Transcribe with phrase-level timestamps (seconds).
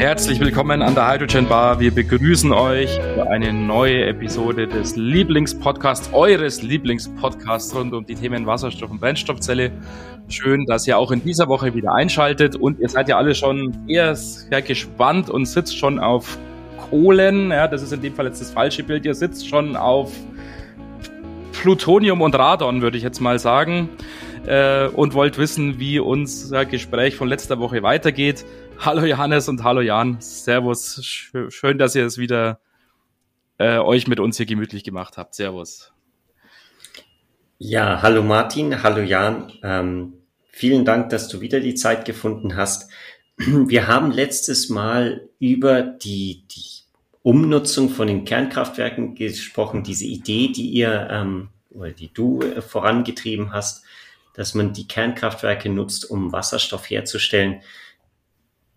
[0.00, 1.78] Herzlich willkommen an der Hydrogen Bar.
[1.78, 8.46] Wir begrüßen euch für eine neue Episode des Lieblingspodcasts, eures Lieblingspodcasts rund um die Themen
[8.46, 9.70] Wasserstoff und Brennstoffzelle.
[10.28, 13.76] Schön, dass ihr auch in dieser Woche wieder einschaltet und ihr seid ja alle schon
[13.88, 16.38] eher sehr gespannt und sitzt schon auf
[16.88, 17.50] Kohlen.
[17.50, 19.04] Ja, das ist in dem Fall jetzt das falsche Bild.
[19.04, 20.14] Ihr sitzt schon auf
[21.52, 23.90] Plutonium und Radon, würde ich jetzt mal sagen.
[24.46, 28.46] Äh, und wollt wissen, wie unser Gespräch von letzter Woche weitergeht.
[28.82, 30.22] Hallo Johannes und hallo Jan.
[30.22, 31.02] Servus.
[31.02, 32.60] Schön, dass ihr es wieder
[33.58, 35.34] äh, euch mit uns hier gemütlich gemacht habt.
[35.34, 35.92] Servus.
[37.58, 39.52] Ja, hallo Martin, hallo Jan.
[39.62, 40.14] Ähm,
[40.48, 42.90] vielen Dank, dass du wieder die Zeit gefunden hast.
[43.36, 46.86] Wir haben letztes Mal über die, die
[47.22, 53.52] Umnutzung von den Kernkraftwerken gesprochen, diese Idee, die ihr ähm, oder die du äh, vorangetrieben
[53.52, 53.84] hast,
[54.32, 57.60] dass man die Kernkraftwerke nutzt, um Wasserstoff herzustellen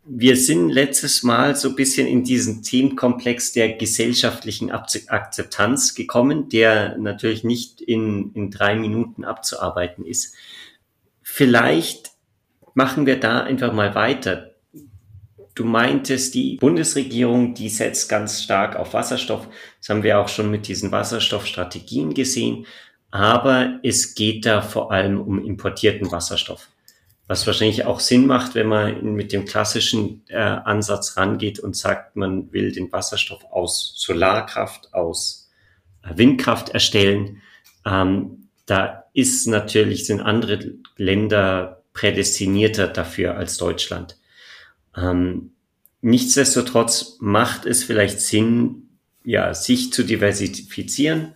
[0.06, 6.98] wir sind letztes Mal so ein bisschen in diesen Themenkomplex der gesellschaftlichen Akzeptanz gekommen, der
[6.98, 10.36] natürlich nicht in, in drei Minuten abzuarbeiten ist.
[11.22, 12.12] Vielleicht
[12.74, 14.52] machen wir da einfach mal weiter.
[15.56, 19.48] Du meintest, die Bundesregierung, die setzt ganz stark auf Wasserstoff.
[19.80, 22.66] Das haben wir auch schon mit diesen Wasserstoffstrategien gesehen.
[23.12, 26.70] Aber es geht da vor allem um importierten Wasserstoff.
[27.28, 32.16] Was wahrscheinlich auch Sinn macht, wenn man mit dem klassischen äh, Ansatz rangeht und sagt,
[32.16, 35.50] man will den Wasserstoff aus Solarkraft, aus
[36.04, 37.42] äh, Windkraft erstellen.
[37.86, 44.18] Ähm, da ist natürlich, sind andere Länder prädestinierter dafür als Deutschland.
[44.96, 45.52] Ähm,
[46.02, 48.90] nichtsdestotrotz macht es vielleicht Sinn,
[49.24, 51.36] ja, sich zu diversifizieren,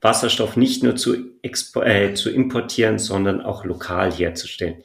[0.00, 4.82] Wasserstoff nicht nur zu, äh, zu importieren, sondern auch lokal herzustellen.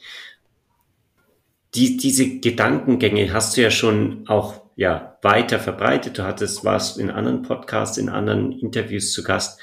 [1.74, 6.18] Die, diese Gedankengänge hast du ja schon auch ja, weiter verbreitet.
[6.18, 9.60] Du hattest was in anderen Podcasts, in anderen Interviews zu Gast.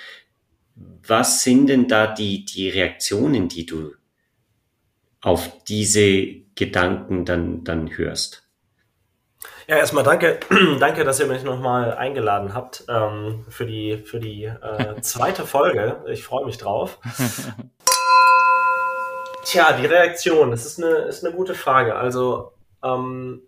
[1.05, 3.93] Was sind denn da die, die Reaktionen, die du
[5.21, 6.25] auf diese
[6.55, 8.48] Gedanken dann, dann hörst?
[9.69, 10.39] Ja, erstmal danke,
[10.79, 16.03] danke, dass ihr mich nochmal eingeladen habt ähm, für die, für die äh, zweite Folge.
[16.07, 16.97] Ich freue mich drauf.
[19.43, 21.93] Tja, die Reaktion, das ist eine, ist eine gute Frage.
[21.93, 22.53] Also,
[22.83, 23.43] ähm,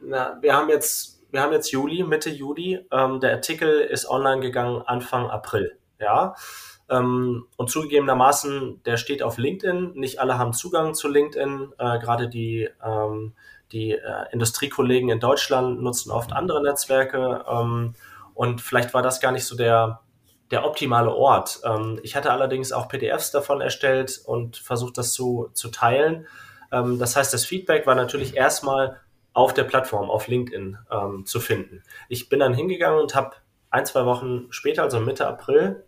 [0.00, 2.80] na, wir haben jetzt, wir haben jetzt Juli, Mitte Juli.
[2.90, 5.76] Ähm, der Artikel ist online gegangen Anfang April.
[6.00, 6.36] Ja.
[6.88, 9.92] Ähm, und zugegebenermaßen, der steht auf LinkedIn.
[9.92, 11.74] Nicht alle haben Zugang zu LinkedIn.
[11.76, 13.34] Äh, Gerade die ähm,
[13.74, 17.94] die äh, Industriekollegen in Deutschland nutzen oft andere Netzwerke ähm,
[18.32, 20.00] und vielleicht war das gar nicht so der,
[20.50, 21.60] der optimale Ort.
[21.64, 26.26] Ähm, ich hatte allerdings auch PDFs davon erstellt und versucht, das zu, zu teilen.
[26.72, 29.00] Ähm, das heißt, das Feedback war natürlich erstmal
[29.32, 31.82] auf der Plattform, auf LinkedIn ähm, zu finden.
[32.08, 33.32] Ich bin dann hingegangen und habe
[33.70, 35.84] ein, zwei Wochen später, also Mitte April,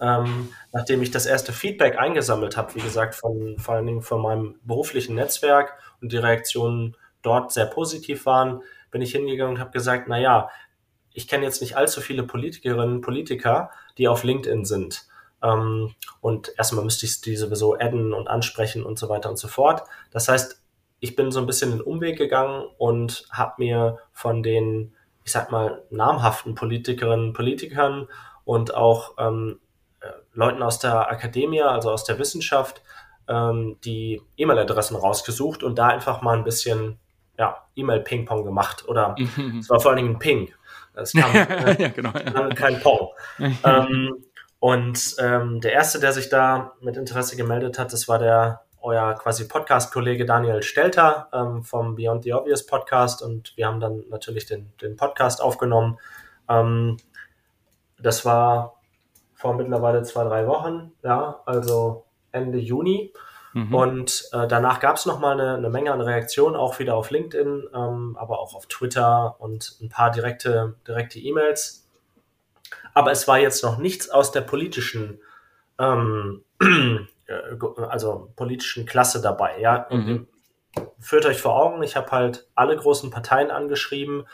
[0.00, 4.22] ähm, nachdem ich das erste Feedback eingesammelt habe, wie gesagt, von, vor allen Dingen von
[4.22, 9.70] meinem beruflichen Netzwerk und die Reaktionen dort sehr positiv waren, bin ich hingegangen und habe
[9.70, 10.50] gesagt, na ja,
[11.12, 15.06] ich kenne jetzt nicht allzu viele Politikerinnen und Politiker, die auf LinkedIn sind.
[15.42, 19.48] Ähm, und erstmal müsste ich die sowieso adden und ansprechen und so weiter und so
[19.48, 19.82] fort.
[20.10, 20.60] Das heißt,
[21.00, 24.94] ich bin so ein bisschen den Umweg gegangen und habe mir von den,
[25.24, 28.08] ich sag mal, namhaften Politikerinnen und Politikern
[28.44, 29.63] und auch ähm, äh,
[30.32, 32.82] Leuten aus der Akademie, also aus der Wissenschaft,
[33.28, 36.98] ähm, die E-Mail-Adressen rausgesucht und da einfach mal ein bisschen
[37.38, 38.86] ja, E-Mail-Ping-Pong gemacht.
[38.88, 39.58] Oder mhm.
[39.60, 40.52] es war vor allen Dingen ein Ping.
[40.94, 42.48] Es kam äh, ja, genau, ja.
[42.50, 43.10] kein Pong.
[43.64, 44.24] ähm,
[44.60, 49.14] und ähm, der erste, der sich da mit Interesse gemeldet hat, das war der euer
[49.14, 54.44] quasi Podcast-Kollege Daniel Stelter ähm, vom Beyond the Obvious Podcast und wir haben dann natürlich
[54.46, 55.98] den, den Podcast aufgenommen.
[56.48, 56.98] Ähm,
[57.98, 58.80] das war
[59.44, 63.12] vor mittlerweile zwei, drei Wochen, ja, also Ende Juni.
[63.52, 63.74] Mhm.
[63.74, 67.64] Und äh, danach gab es nochmal eine, eine Menge an Reaktionen, auch wieder auf LinkedIn,
[67.74, 71.86] ähm, aber auch auf Twitter und ein paar direkte direkte E-Mails.
[72.94, 75.20] Aber es war jetzt noch nichts aus der politischen,
[75.78, 76.42] ähm,
[77.26, 77.36] äh,
[77.86, 79.60] also politischen Klasse dabei.
[79.60, 80.26] Ja, mhm.
[80.98, 84.24] führt euch vor Augen, ich habe halt alle großen Parteien angeschrieben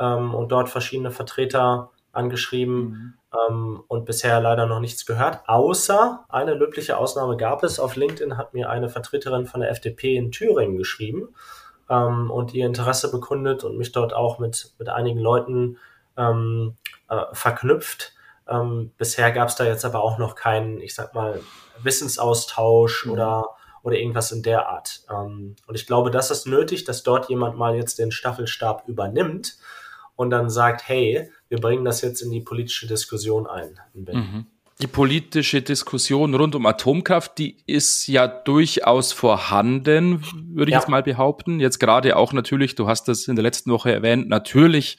[0.00, 3.14] ähm, und dort verschiedene Vertreter angeschrieben mhm.
[3.48, 7.80] Ähm, und bisher leider noch nichts gehört, außer eine löbliche Ausnahme gab es.
[7.80, 11.34] Auf LinkedIn hat mir eine Vertreterin von der FDP in Thüringen geschrieben
[11.90, 15.78] ähm, und ihr Interesse bekundet und mich dort auch mit, mit einigen Leuten
[16.16, 16.74] ähm,
[17.08, 18.12] äh, verknüpft.
[18.48, 21.40] Ähm, bisher gab es da jetzt aber auch noch keinen, ich sag mal,
[21.82, 23.12] Wissensaustausch mhm.
[23.12, 23.46] oder
[23.82, 25.02] oder irgendwas in der Art.
[25.08, 29.58] Ähm, und ich glaube, das ist nötig, dass dort jemand mal jetzt den Staffelstab übernimmt
[30.16, 33.78] und dann sagt, hey, wir bringen das jetzt in die politische Diskussion ein.
[33.94, 34.46] Mhm.
[34.82, 40.22] Die politische Diskussion rund um Atomkraft, die ist ja durchaus vorhanden,
[40.52, 40.80] würde ich ja.
[40.80, 41.60] jetzt mal behaupten.
[41.60, 44.98] Jetzt gerade auch natürlich, du hast das in der letzten Woche erwähnt, natürlich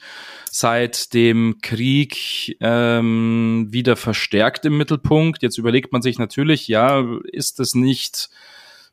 [0.50, 5.42] seit dem Krieg ähm, wieder verstärkt im Mittelpunkt.
[5.42, 8.30] Jetzt überlegt man sich natürlich, ja, ist das nicht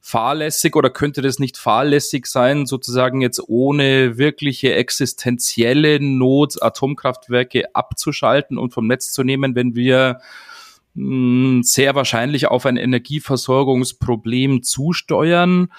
[0.06, 8.60] fahrlässig oder könnte das nicht fahrlässig sein, sozusagen jetzt ohne wirkliche existenzielle Not Atomkraftwerke abzuschalten
[8.60, 10.20] und vom Netz zu nehmen, wenn wir
[10.94, 15.70] mh, hm, sehr wahrscheinlich auf ein Energieversorgungsproblem zusteuern?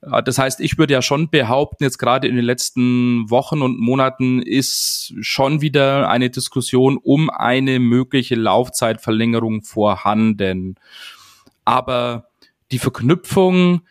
[0.00, 4.42] Das heißt, ich würde ja schon behaupten, jetzt gerade in den letzten Wochen und Monaten
[4.42, 10.74] ist schon wieder eine Diskussion um eine mögliche Laufzeitverlängerung vorhanden.
[11.64, 12.26] Aber
[12.70, 13.82] die Verknüpfung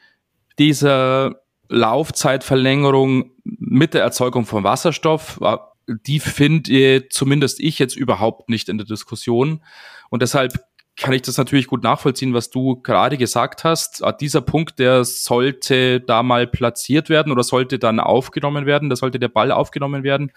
[0.60, 1.36] dieser
[1.70, 5.40] Laufzeitverlängerung mit der Erzeugung von Wasserstoff,
[5.88, 9.64] die finde zumindest ich jetzt überhaupt nicht in der Diskussion.
[10.10, 10.54] Und deshalb
[10.96, 14.04] kann ich das natürlich gut nachvollziehen, was du gerade gesagt hast.
[14.04, 18.96] Ah, dieser Punkt, der sollte da mal platziert werden oder sollte dann aufgenommen werden, da
[18.96, 20.31] sollte der Ball aufgenommen werden.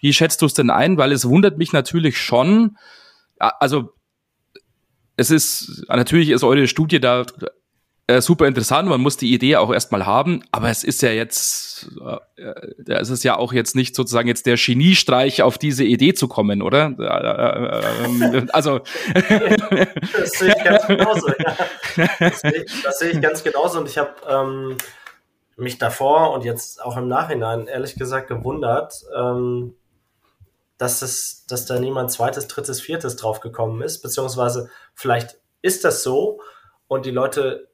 [0.00, 0.96] Wie schätzt du es denn ein?
[0.96, 2.76] Weil es wundert mich natürlich schon,
[3.38, 3.92] also
[5.18, 7.26] es ist, natürlich ist eure Studie da
[8.06, 11.90] äh, super interessant, man muss die Idee auch erstmal haben, aber es ist ja jetzt,
[12.36, 16.14] äh, äh, es ist ja auch jetzt nicht sozusagen jetzt der Geniestreich, auf diese Idee
[16.14, 16.94] zu kommen, oder?
[16.98, 18.78] Äh, äh, ähm, also.
[19.14, 21.56] das sehe ich ganz genauso, ja.
[22.20, 24.76] Das sehe ich, das sehe ich ganz genauso und ich habe ähm,
[25.56, 29.74] mich davor und jetzt auch im Nachhinein ehrlich gesagt gewundert, ähm,
[30.78, 36.40] dass es, dass da niemand zweites, drittes, viertes draufgekommen ist, beziehungsweise vielleicht ist das so
[36.88, 37.68] und die Leute,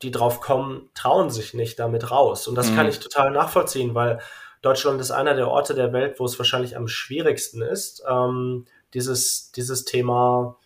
[0.00, 2.48] die drauf kommen, trauen sich nicht damit raus.
[2.48, 2.76] Und das mhm.
[2.76, 4.18] kann ich total nachvollziehen, weil
[4.62, 9.52] Deutschland ist einer der Orte der Welt, wo es wahrscheinlich am schwierigsten ist, ähm, dieses,
[9.52, 10.56] dieses Thema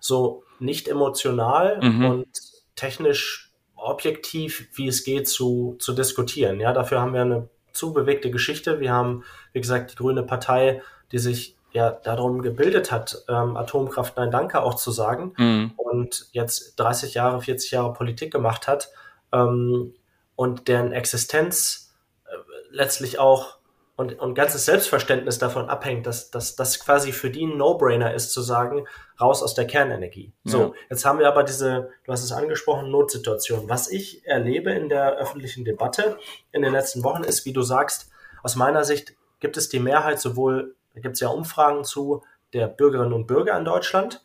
[0.00, 2.04] so nicht emotional mhm.
[2.06, 2.26] und
[2.74, 6.60] technisch objektiv, wie es geht, zu, zu diskutieren.
[6.60, 8.80] Ja, dafür haben wir eine zu bewegte Geschichte.
[8.80, 9.22] Wir haben,
[9.52, 14.62] wie gesagt, die Grüne Partei, die sich ja darum gebildet hat, ähm, Atomkraft Nein Danke
[14.62, 15.72] auch zu sagen mhm.
[15.76, 18.90] und jetzt 30 Jahre, 40 Jahre Politik gemacht hat
[19.32, 19.94] ähm,
[20.36, 21.94] und deren Existenz
[22.26, 22.30] äh,
[22.70, 23.58] letztlich auch
[23.96, 28.32] und, und ganzes Selbstverständnis davon abhängt, dass, dass das quasi für die ein No-Brainer ist,
[28.32, 28.86] zu sagen,
[29.20, 30.32] raus aus der Kernenergie.
[30.42, 30.72] So, ja.
[30.90, 33.68] jetzt haben wir aber diese, du hast es angesprochen, Notsituation.
[33.68, 36.18] Was ich erlebe in der öffentlichen Debatte
[36.50, 38.10] in den letzten Wochen ist, wie du sagst,
[38.42, 42.68] aus meiner Sicht gibt es die Mehrheit sowohl, da gibt es ja Umfragen zu, der
[42.68, 44.24] Bürgerinnen und Bürger in Deutschland,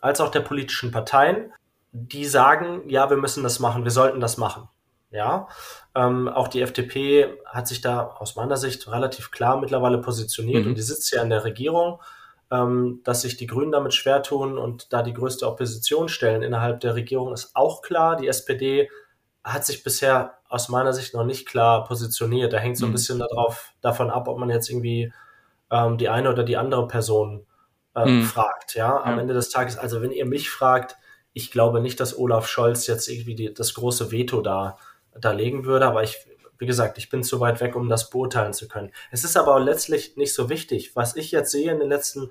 [0.00, 1.52] als auch der politischen Parteien,
[1.92, 4.68] die sagen, ja, wir müssen das machen, wir sollten das machen.
[5.10, 5.48] Ja,
[5.94, 10.70] ähm, auch die FDP hat sich da aus meiner Sicht relativ klar mittlerweile positioniert mhm.
[10.70, 12.00] und die sitzt ja in der Regierung,
[12.50, 16.80] ähm, dass sich die Grünen damit schwer tun und da die größte Opposition stellen innerhalb
[16.80, 18.16] der Regierung ist auch klar.
[18.16, 18.90] Die SPD
[19.44, 22.54] hat sich bisher aus meiner Sicht noch nicht klar positioniert.
[22.54, 22.94] Da hängt so ein mhm.
[22.94, 25.12] bisschen darauf, davon ab, ob man jetzt irgendwie
[25.72, 27.46] ähm, die eine oder die andere Person
[27.96, 28.22] äh, mhm.
[28.22, 28.74] fragt.
[28.74, 29.22] Ja, am ja.
[29.22, 30.96] Ende des Tages, also wenn ihr mich fragt,
[31.32, 34.76] ich glaube nicht, dass Olaf Scholz jetzt irgendwie die, das große Veto da
[35.18, 35.86] da legen würde.
[35.86, 36.26] Aber ich,
[36.58, 38.92] wie gesagt, ich bin zu weit weg, um das beurteilen zu können.
[39.10, 40.94] Es ist aber letztlich nicht so wichtig.
[40.94, 42.30] Was ich jetzt sehe in den letzten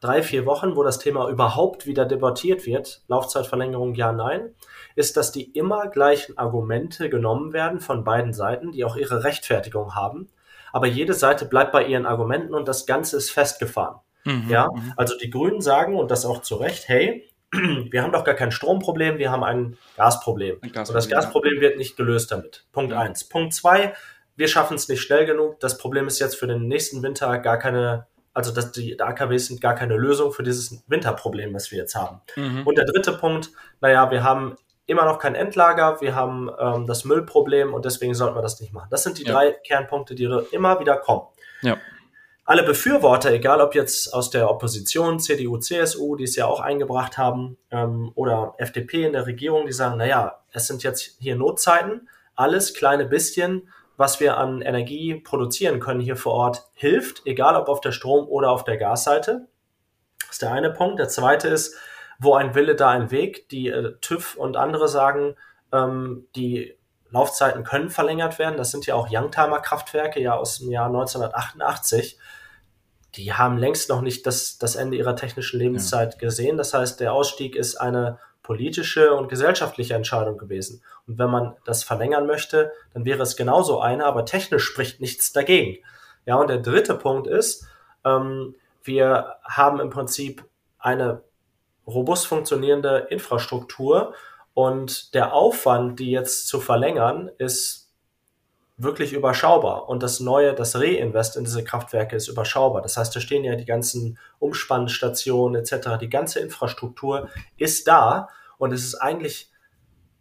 [0.00, 4.54] drei, vier Wochen, wo das Thema überhaupt wieder debattiert wird, Laufzeitverlängerung ja, nein,
[4.96, 9.94] ist, dass die immer gleichen Argumente genommen werden von beiden Seiten, die auch ihre Rechtfertigung
[9.94, 10.28] haben.
[10.72, 14.00] Aber jede Seite bleibt bei ihren Argumenten und das Ganze ist festgefahren.
[14.24, 14.92] Mhm, ja, mhm.
[14.96, 18.52] also die Grünen sagen, und das auch zu Recht, hey, wir haben doch gar kein
[18.52, 20.58] Stromproblem, wir haben ein Gasproblem.
[20.62, 21.60] Ein Gasproblem und das Gasproblem ja.
[21.60, 22.64] wird nicht gelöst damit.
[22.72, 23.00] Punkt ja.
[23.00, 23.24] eins.
[23.28, 23.94] Punkt zwei,
[24.36, 25.60] wir schaffen es nicht schnell genug.
[25.60, 29.60] Das Problem ist jetzt für den nächsten Winter gar keine, also dass die AKWs sind
[29.60, 32.20] gar keine Lösung für dieses Winterproblem, was wir jetzt haben.
[32.36, 32.66] Mhm.
[32.66, 33.50] Und der dritte Punkt,
[33.80, 38.36] naja, wir haben immer noch kein Endlager, wir haben ähm, das Müllproblem und deswegen sollten
[38.36, 38.88] wir das nicht machen.
[38.90, 39.32] Das sind die ja.
[39.32, 41.26] drei Kernpunkte, die immer wieder kommen.
[41.62, 41.76] Ja
[42.44, 47.16] alle Befürworter, egal ob jetzt aus der Opposition, CDU, CSU, die es ja auch eingebracht
[47.16, 52.08] haben, ähm, oder FDP in der Regierung, die sagen, naja, es sind jetzt hier Notzeiten,
[52.34, 57.68] alles kleine bisschen, was wir an Energie produzieren können hier vor Ort, hilft, egal ob
[57.68, 59.46] auf der Strom- oder auf der Gasseite.
[60.20, 60.98] Das ist der eine Punkt.
[60.98, 61.76] Der zweite ist,
[62.22, 63.48] wo ein Wille, da ein Weg.
[63.48, 65.34] Die äh, TÜV und andere sagen,
[65.72, 66.76] ähm, die
[67.10, 68.56] Laufzeiten können verlängert werden.
[68.56, 72.18] Das sind ja auch Youngtimer Kraftwerke, ja aus dem Jahr 1988.
[73.16, 76.18] Die haben längst noch nicht das, das Ende ihrer technischen Lebenszeit ja.
[76.18, 76.56] gesehen.
[76.56, 80.82] Das heißt, der Ausstieg ist eine politische und gesellschaftliche Entscheidung gewesen.
[81.06, 85.32] Und wenn man das verlängern möchte, dann wäre es genauso eine, aber technisch spricht nichts
[85.32, 85.84] dagegen.
[86.24, 87.66] Ja, und der dritte Punkt ist,
[88.04, 90.44] ähm, wir haben im Prinzip
[90.78, 91.22] eine
[91.86, 94.14] robust funktionierende Infrastruktur
[94.54, 97.90] und der Aufwand, die jetzt zu verlängern, ist
[98.76, 99.88] wirklich überschaubar.
[99.88, 102.82] Und das neue, das Reinvest in diese Kraftwerke ist überschaubar.
[102.82, 105.98] Das heißt, da stehen ja die ganzen Umspannstationen etc.
[106.00, 109.50] Die ganze Infrastruktur ist da und es ist eigentlich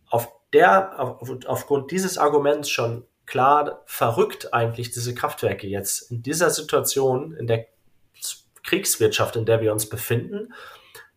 [0.10, 6.50] auf der, auf, aufgrund dieses Arguments schon klar verrückt eigentlich diese Kraftwerke jetzt in dieser
[6.50, 7.68] Situation, in der
[8.64, 10.54] Kriegswirtschaft, in der wir uns befinden,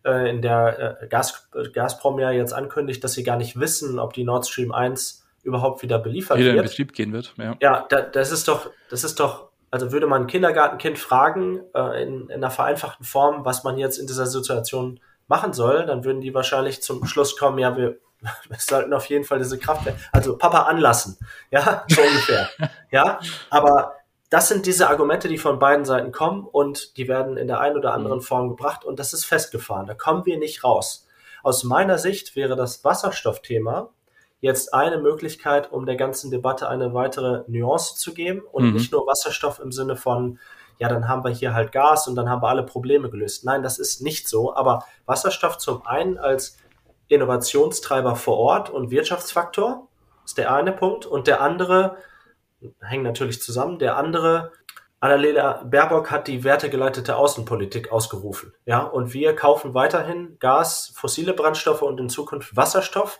[0.05, 4.13] äh, in der äh, Gas, Gazprom ja jetzt ankündigt, dass sie gar nicht wissen, ob
[4.13, 6.57] die Nord Stream 1 überhaupt wieder beliefert wieder wird.
[6.57, 7.33] in Betrieb gehen wird.
[7.37, 11.61] Ja, ja da, das ist doch, das ist doch, also würde man ein Kindergartenkind fragen,
[11.73, 16.03] äh, in, in einer vereinfachten Form, was man jetzt in dieser Situation machen soll, dann
[16.03, 19.99] würden die wahrscheinlich zum Schluss kommen, ja, wir, wir sollten auf jeden Fall diese Kraftwerke,
[20.11, 21.17] also Papa anlassen,
[21.51, 22.49] ja, so ungefähr,
[22.91, 23.19] ja,
[23.49, 23.93] aber
[24.35, 27.77] das sind diese Argumente, die von beiden Seiten kommen und die werden in der einen
[27.77, 28.23] oder anderen mhm.
[28.23, 31.07] Form gebracht und das ist festgefahren, da kommen wir nicht raus.
[31.41, 33.91] Aus meiner Sicht wäre das Wasserstoffthema
[34.41, 38.73] jetzt eine Möglichkeit, um der ganzen Debatte eine weitere Nuance zu geben und mhm.
[38.73, 40.37] nicht nur Wasserstoff im Sinne von,
[40.79, 43.45] ja, dann haben wir hier halt Gas und dann haben wir alle Probleme gelöst.
[43.45, 44.53] Nein, das ist nicht so.
[44.53, 46.57] Aber Wasserstoff zum einen als
[47.07, 49.87] Innovationstreiber vor Ort und Wirtschaftsfaktor
[50.25, 51.95] ist der eine Punkt und der andere
[52.81, 53.79] hängen natürlich zusammen.
[53.79, 54.51] Der andere
[54.99, 58.53] Annalena Baerbock hat die wertegeleitete Außenpolitik ausgerufen.
[58.65, 63.19] Ja, und wir kaufen weiterhin Gas, fossile Brennstoffe und in Zukunft Wasserstoff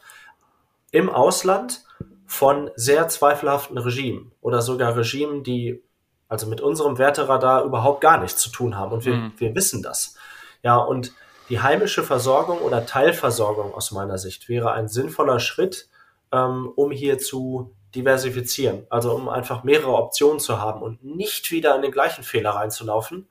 [0.91, 1.83] im Ausland
[2.25, 5.83] von sehr zweifelhaften Regimen oder sogar Regimen, die
[6.27, 8.93] also mit unserem Werteradar überhaupt gar nichts zu tun haben.
[8.93, 9.33] Und wir, mhm.
[9.37, 10.15] wir wissen das.
[10.63, 11.13] Ja, und
[11.49, 15.87] die heimische Versorgung oder Teilversorgung aus meiner Sicht wäre ein sinnvoller Schritt,
[16.31, 18.85] ähm, um hier zu diversifizieren.
[18.89, 23.27] Also um einfach mehrere Optionen zu haben und nicht wieder in den gleichen Fehler reinzulaufen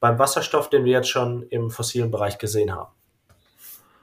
[0.00, 2.92] beim Wasserstoff, den wir jetzt schon im fossilen Bereich gesehen haben.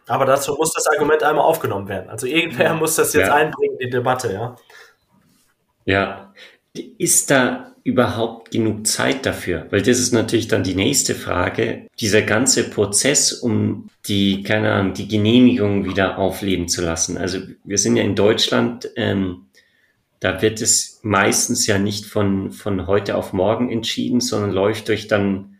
[0.07, 2.09] Aber dazu muss das Argument einmal aufgenommen werden.
[2.09, 3.35] Also irgendwer muss das jetzt ja.
[3.35, 4.55] einbringen in die Debatte, ja.
[5.85, 6.33] Ja.
[6.97, 9.67] Ist da überhaupt genug Zeit dafür?
[9.69, 11.87] Weil das ist natürlich dann die nächste Frage.
[11.99, 17.17] Dieser ganze Prozess, um die, keine Ahnung, die Genehmigung wieder aufleben zu lassen.
[17.17, 19.47] Also wir sind ja in Deutschland, ähm,
[20.19, 25.07] da wird es meistens ja nicht von, von heute auf morgen entschieden, sondern läuft durch
[25.07, 25.57] dann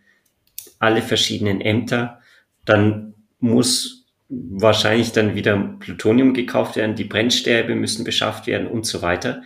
[0.78, 2.20] alle verschiedenen Ämter.
[2.64, 9.02] Dann muss wahrscheinlich dann wieder Plutonium gekauft werden, die Brennstäbe müssen beschafft werden und so
[9.02, 9.42] weiter.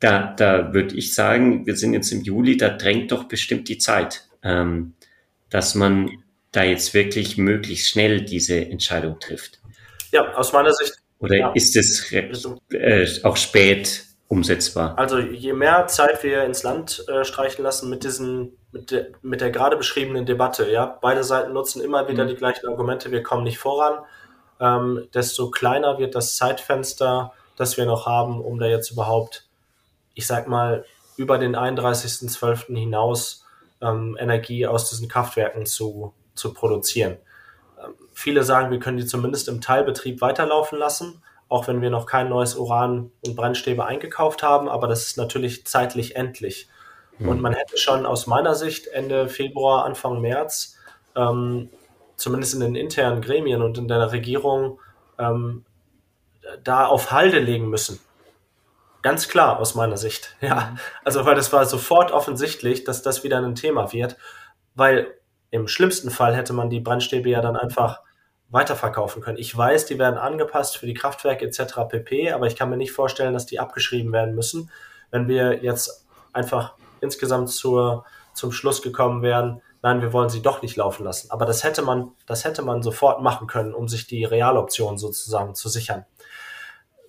[0.00, 3.78] Da, da würde ich sagen, wir sind jetzt im Juli, da drängt doch bestimmt die
[3.78, 4.94] Zeit, ähm,
[5.50, 9.60] dass man da jetzt wirklich möglichst schnell diese Entscheidung trifft.
[10.12, 10.94] Ja, aus meiner Sicht.
[11.18, 11.52] Oder ja.
[11.52, 14.98] ist es äh, auch spät umsetzbar?
[14.98, 19.40] Also je mehr Zeit wir ins Land äh, streichen lassen mit diesen mit der, mit
[19.42, 22.28] der gerade beschriebenen Debatte, ja, beide Seiten nutzen immer wieder mhm.
[22.28, 23.98] die gleichen Argumente, wir kommen nicht voran
[24.62, 29.48] ähm, desto kleiner wird das Zeitfenster, das wir noch haben, um da jetzt überhaupt,
[30.14, 30.84] ich sag mal,
[31.16, 32.78] über den 31.12.
[32.78, 33.44] hinaus
[33.80, 37.18] ähm, Energie aus diesen Kraftwerken zu, zu produzieren.
[37.82, 41.22] Ähm, viele sagen, wir können die zumindest im Teilbetrieb weiterlaufen lassen,
[41.52, 45.66] auch wenn wir noch kein neues Uran und Brennstäbe eingekauft haben, aber das ist natürlich
[45.66, 46.68] zeitlich endlich.
[47.18, 47.28] Mhm.
[47.28, 50.78] Und man hätte schon aus meiner Sicht Ende Februar, Anfang März
[51.14, 51.68] ähm,
[52.16, 54.80] zumindest in den internen Gremien und in der Regierung
[55.18, 55.66] ähm,
[56.64, 58.00] da auf Halde legen müssen.
[59.02, 60.34] Ganz klar aus meiner Sicht.
[60.40, 64.16] Ja, also weil das war sofort offensichtlich, dass das wieder ein Thema wird,
[64.74, 65.14] weil
[65.50, 68.00] im schlimmsten Fall hätte man die Brennstäbe ja dann einfach
[68.52, 69.38] weiterverkaufen können.
[69.38, 71.74] Ich weiß, die werden angepasst für die Kraftwerke etc.
[71.88, 74.70] pp, aber ich kann mir nicht vorstellen, dass die abgeschrieben werden müssen,
[75.10, 78.04] wenn wir jetzt einfach insgesamt zur,
[78.34, 81.30] zum Schluss gekommen wären, nein, wir wollen sie doch nicht laufen lassen.
[81.30, 85.54] Aber das hätte man, das hätte man sofort machen können, um sich die Realoption sozusagen
[85.54, 86.06] zu sichern.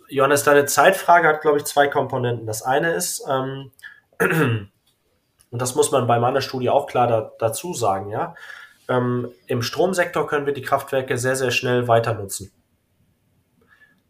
[0.09, 2.47] Johannes, deine Zeitfrage hat, glaube ich, zwei Komponenten.
[2.47, 3.71] Das eine ist, ähm,
[4.19, 8.35] und das muss man bei meiner Studie auch klar da, dazu sagen, ja,
[8.87, 12.51] ähm, im Stromsektor können wir die Kraftwerke sehr, sehr schnell weiter nutzen.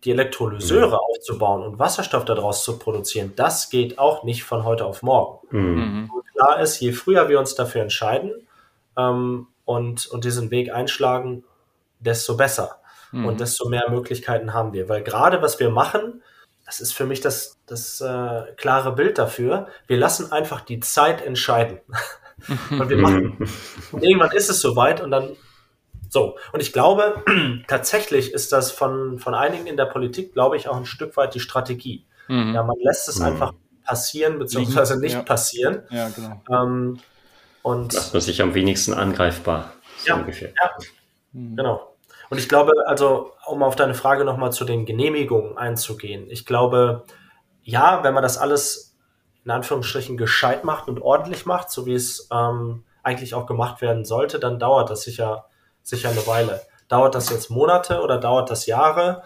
[0.04, 0.94] Die Elektrolyseure mhm.
[0.94, 5.48] aufzubauen und Wasserstoff daraus zu produzieren, das geht auch nicht von heute auf morgen.
[5.50, 6.12] Mhm.
[6.34, 8.34] klar ist, je früher wir uns dafür entscheiden,
[8.98, 11.44] ähm, und, und diesen Weg einschlagen,
[12.00, 12.82] desto besser.
[13.12, 13.26] Mhm.
[13.26, 14.90] Und desto mehr Möglichkeiten haben wir.
[14.90, 16.22] Weil gerade was wir machen,
[16.66, 19.68] das ist für mich das, das äh, klare Bild dafür.
[19.88, 21.80] Wir lassen einfach die Zeit entscheiden.
[22.70, 23.38] und wir machen.
[23.92, 25.30] und irgendwann ist es soweit und dann
[26.10, 27.24] So, und ich glaube,
[27.68, 31.34] tatsächlich ist das von, von einigen in der Politik, glaube ich, auch ein Stück weit
[31.36, 32.06] die Strategie.
[32.28, 32.54] Mhm.
[32.54, 33.26] Ja, man lässt es mhm.
[33.26, 33.54] einfach
[33.86, 35.22] passieren, beziehungsweise nicht ja.
[35.22, 35.84] passieren.
[35.90, 36.42] Ja, genau.
[36.50, 37.00] Ähm,
[37.64, 39.74] und Macht man sich am wenigsten angreifbar.
[39.98, 40.50] So ja, ungefähr.
[40.50, 40.72] ja.
[41.32, 41.56] Mhm.
[41.56, 41.96] genau.
[42.30, 47.04] Und ich glaube, also, um auf deine Frage nochmal zu den Genehmigungen einzugehen, ich glaube,
[47.62, 48.93] ja, wenn man das alles
[49.46, 54.06] in Anführungsstrichen gescheit macht und ordentlich macht, so wie es ähm, eigentlich auch gemacht werden
[54.06, 55.46] sollte, dann dauert das sicher,
[55.82, 56.62] sicher eine Weile.
[56.88, 59.24] Dauert das jetzt Monate oder dauert das Jahre?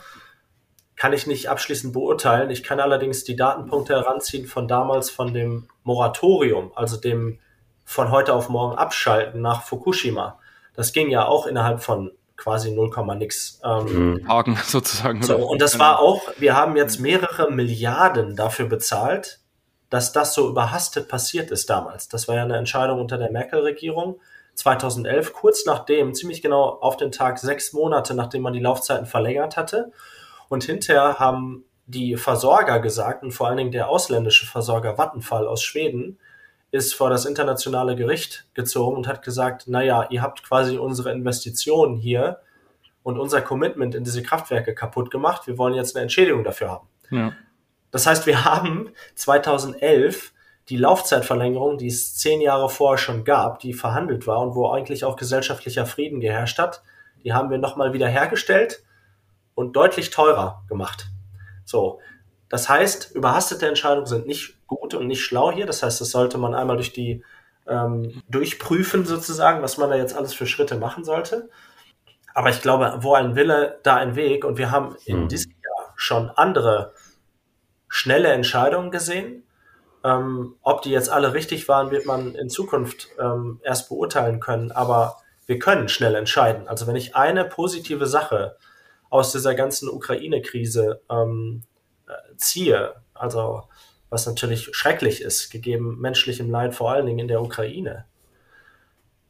[0.96, 2.50] Kann ich nicht abschließend beurteilen.
[2.50, 7.40] Ich kann allerdings die Datenpunkte heranziehen von damals von dem Moratorium, also dem
[7.86, 10.40] von heute auf morgen abschalten nach Fukushima.
[10.74, 13.60] Das ging ja auch innerhalb von quasi 0, nix.
[13.64, 15.22] Ähm, Haken sozusagen.
[15.24, 19.40] So, und das war auch, wir haben jetzt mehrere Milliarden dafür bezahlt,
[19.90, 22.10] dass das so überhastet passiert ist damals.
[22.10, 24.20] Das war ja eine Entscheidung unter der Merkel-Regierung
[24.56, 29.56] 2011, kurz nachdem, ziemlich genau auf den Tag sechs Monate, nachdem man die Laufzeiten verlängert
[29.56, 29.92] hatte.
[30.50, 35.64] Und hinterher haben die Versorger gesagt, und vor allen Dingen der ausländische Versorger Vattenfall aus
[35.64, 36.18] Schweden,
[36.72, 41.96] ist vor das internationale Gericht gezogen und hat gesagt, naja, ihr habt quasi unsere Investitionen
[41.96, 42.40] hier
[43.04, 45.48] und unser Commitment in diese Kraftwerke kaputt gemacht.
[45.48, 46.88] Wir wollen jetzt eine Entschädigung dafür haben.
[47.10, 47.34] Ja.
[47.92, 50.34] Das heißt, wir haben 2011
[50.70, 55.06] die Laufzeitverlängerung, die es zehn Jahre vorher schon gab, die verhandelt war und wo eigentlich
[55.06, 56.84] auch gesellschaftlicher Frieden geherrscht hat,
[57.24, 58.84] die haben wir nochmal wieder hergestellt
[59.56, 61.08] und deutlich teurer gemacht.
[61.66, 62.00] So.
[62.50, 65.66] Das heißt, überhastete Entscheidungen sind nicht gut und nicht schlau hier.
[65.66, 67.24] Das heißt, das sollte man einmal durch die
[67.68, 71.50] ähm, durchprüfen sozusagen, was man da jetzt alles für Schritte machen sollte.
[72.34, 74.46] Aber ich glaube, wo ein Wille, da ein Weg.
[74.46, 75.28] Und wir haben in mhm.
[75.28, 76.94] diesem Jahr schon andere
[77.88, 79.44] schnelle Entscheidungen gesehen.
[80.04, 84.72] Ähm, ob die jetzt alle richtig waren, wird man in Zukunft ähm, erst beurteilen können.
[84.72, 86.68] Aber wir können schnell entscheiden.
[86.68, 88.58] Also wenn ich eine positive Sache
[89.10, 91.64] aus dieser ganzen Ukraine-Krise ähm,
[92.08, 93.64] äh, ziehe, also
[94.10, 98.06] was natürlich schrecklich ist, gegeben menschlichem Leid, vor allen Dingen in der Ukraine.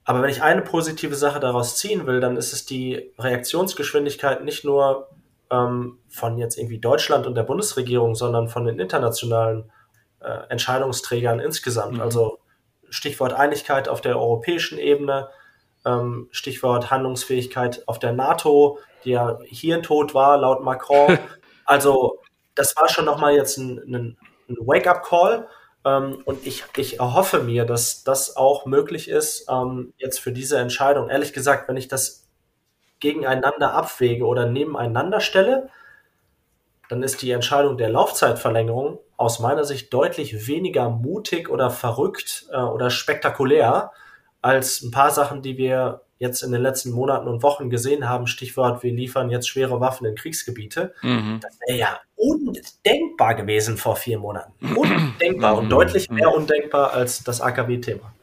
[0.04, 4.64] Aber wenn ich eine positive Sache daraus ziehen will, dann ist es die Reaktionsgeschwindigkeit nicht
[4.64, 5.10] nur
[5.52, 9.72] ähm, von jetzt irgendwie Deutschland und der Bundesregierung, sondern von den internationalen
[10.20, 11.96] äh, Entscheidungsträgern insgesamt.
[11.96, 12.02] Mhm.
[12.02, 12.40] Also
[12.90, 15.30] Stichwort Einigkeit auf der europäischen Ebene,
[15.86, 21.18] ähm, Stichwort Handlungsfähigkeit auf der NATO, die ja hirntot war, laut Macron.
[21.70, 22.22] Also
[22.56, 25.50] das war schon nochmal jetzt ein, ein, ein Wake-up-Call.
[25.84, 30.58] Ähm, und ich, ich erhoffe mir, dass das auch möglich ist, ähm, jetzt für diese
[30.58, 31.10] Entscheidung.
[31.10, 32.27] Ehrlich gesagt, wenn ich das
[33.00, 35.70] gegeneinander abwäge oder nebeneinander stelle,
[36.90, 42.58] dann ist die Entscheidung der Laufzeitverlängerung aus meiner Sicht deutlich weniger mutig oder verrückt äh,
[42.58, 43.92] oder spektakulär
[44.42, 48.28] als ein paar Sachen, die wir jetzt in den letzten Monaten und Wochen gesehen haben.
[48.28, 50.94] Stichwort, wir liefern jetzt schwere Waffen in Kriegsgebiete.
[51.02, 51.40] Mhm.
[51.42, 54.54] Das wäre ja undenkbar gewesen vor vier Monaten.
[54.76, 55.70] Undenkbar und mhm.
[55.70, 58.14] deutlich mehr undenkbar als das AKW-Thema.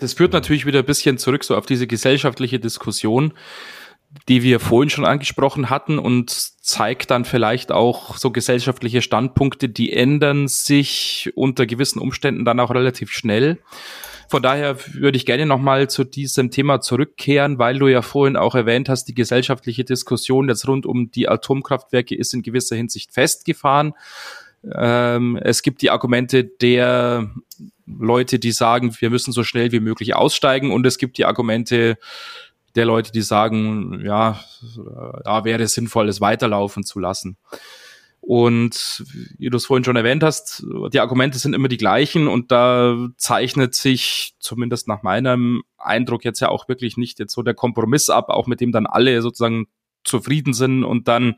[0.00, 3.34] Das führt natürlich wieder ein bisschen zurück so auf diese gesellschaftliche Diskussion
[4.28, 9.92] die wir vorhin schon angesprochen hatten und zeigt dann vielleicht auch so gesellschaftliche Standpunkte, die
[9.92, 13.58] ändern sich unter gewissen Umständen dann auch relativ schnell.
[14.28, 18.54] Von daher würde ich gerne nochmal zu diesem Thema zurückkehren, weil du ja vorhin auch
[18.54, 23.94] erwähnt hast, die gesellschaftliche Diskussion jetzt rund um die Atomkraftwerke ist in gewisser Hinsicht festgefahren.
[24.72, 27.30] Ähm, es gibt die Argumente der
[27.86, 31.98] Leute, die sagen, wir müssen so schnell wie möglich aussteigen und es gibt die Argumente
[32.74, 34.40] der Leute, die sagen, ja,
[35.24, 37.36] da wäre es sinnvoll, es weiterlaufen zu lassen.
[38.20, 39.04] Und
[39.38, 43.08] wie du es vorhin schon erwähnt hast, die Argumente sind immer die gleichen und da
[43.16, 48.10] zeichnet sich zumindest nach meinem Eindruck jetzt ja auch wirklich nicht jetzt so der Kompromiss
[48.10, 49.68] ab, auch mit dem dann alle sozusagen
[50.04, 51.36] zufrieden sind und dann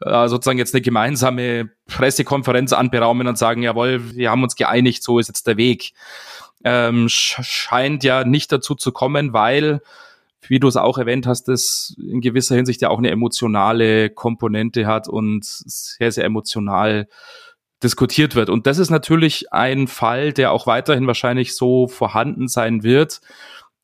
[0.00, 5.18] äh, sozusagen jetzt eine gemeinsame Pressekonferenz anberaumen und sagen, jawohl, wir haben uns geeinigt, so
[5.18, 5.92] ist jetzt der Weg.
[6.64, 9.80] Ähm, scheint ja nicht dazu zu kommen, weil
[10.48, 14.86] wie du es auch erwähnt hast, das in gewisser Hinsicht ja auch eine emotionale Komponente
[14.86, 17.08] hat und sehr, sehr emotional
[17.82, 18.48] diskutiert wird.
[18.48, 23.20] Und das ist natürlich ein Fall, der auch weiterhin wahrscheinlich so vorhanden sein wird.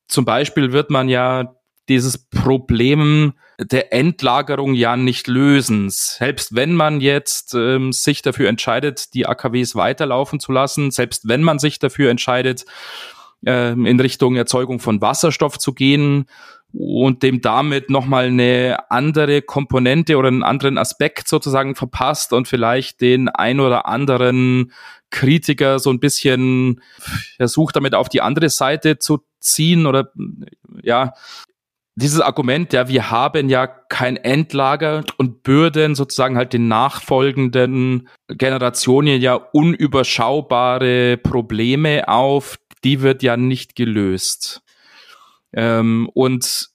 [0.07, 1.55] Zum Beispiel wird man ja
[1.89, 5.89] dieses Problem der Endlagerung ja nicht lösen.
[5.89, 11.43] Selbst wenn man jetzt ähm, sich dafür entscheidet, die AKWs weiterlaufen zu lassen, selbst wenn
[11.43, 12.65] man sich dafür entscheidet,
[13.45, 16.25] ähm, in Richtung Erzeugung von Wasserstoff zu gehen
[16.71, 23.01] und dem damit nochmal eine andere Komponente oder einen anderen Aspekt sozusagen verpasst und vielleicht
[23.01, 24.71] den ein oder anderen
[25.09, 26.81] Kritiker so ein bisschen
[27.37, 30.11] versucht damit auf die andere Seite zu ziehen oder
[30.83, 31.13] ja,
[31.99, 39.19] dieses Argument, ja, wir haben ja kein Endlager und bürden sozusagen halt den nachfolgenden Generationen
[39.21, 44.61] ja unüberschaubare Probleme auf, die wird ja nicht gelöst.
[45.53, 46.69] Ähm, und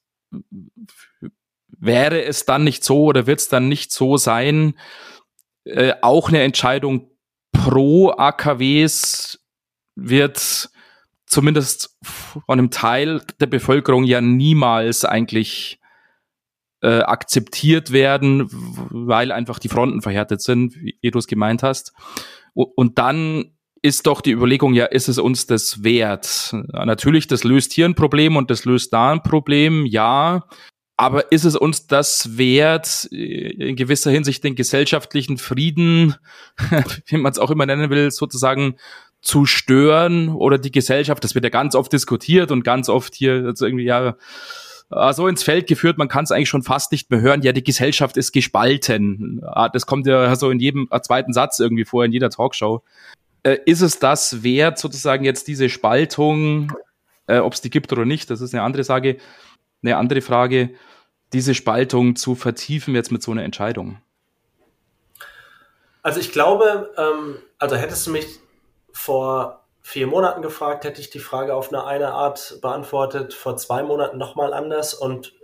[1.78, 4.74] wäre es dann nicht so oder wird es dann nicht so sein,
[5.64, 7.10] äh, auch eine Entscheidung
[7.52, 9.40] pro AKWs
[9.94, 10.70] wird
[11.26, 15.80] zumindest von einem Teil der Bevölkerung ja niemals eigentlich
[16.82, 21.92] äh, akzeptiert werden, weil einfach die Fronten verhärtet sind, wie du es gemeint hast.
[22.52, 26.54] Und dann ist doch die Überlegung, ja, ist es uns das wert?
[26.72, 30.46] Natürlich, das löst hier ein Problem und das löst da ein Problem, ja.
[30.96, 36.14] Aber ist es uns das wert, in gewisser Hinsicht den gesellschaftlichen Frieden,
[37.06, 38.76] wie man es auch immer nennen will, sozusagen
[39.20, 43.44] zu stören oder die Gesellschaft, das wird ja ganz oft diskutiert und ganz oft hier
[43.44, 44.16] also irgendwie ja
[45.12, 47.64] so ins Feld geführt, man kann es eigentlich schon fast nicht mehr hören, ja, die
[47.64, 49.42] Gesellschaft ist gespalten.
[49.72, 52.82] Das kommt ja so in jedem zweiten Satz irgendwie vor, in jeder Talkshow.
[53.44, 56.72] Äh, ist es das wert, sozusagen jetzt diese Spaltung,
[57.26, 59.18] äh, ob es die gibt oder nicht, das ist eine andere Sage,
[59.82, 60.70] eine andere Frage,
[61.32, 63.98] diese Spaltung zu vertiefen jetzt mit so einer Entscheidung?
[66.02, 68.26] Also ich glaube, ähm, also hättest du mich
[68.92, 73.82] vor vier Monaten gefragt, hätte ich die Frage auf eine, eine Art beantwortet, vor zwei
[73.82, 74.94] Monaten nochmal anders.
[74.94, 75.34] Und